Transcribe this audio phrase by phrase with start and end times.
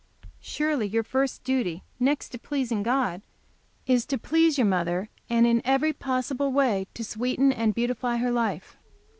[0.39, 3.21] Surely your first duty, next to pleasing God,
[3.85, 8.31] is to please your mother, and in every possible way to sweeten and beautify her
[8.31, 8.77] life.